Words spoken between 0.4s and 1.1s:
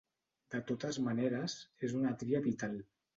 De totes